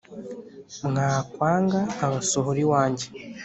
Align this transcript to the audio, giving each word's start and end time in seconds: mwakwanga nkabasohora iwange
mwakwanga 0.87 1.79
nkabasohora 1.93 2.59
iwange 2.65 3.05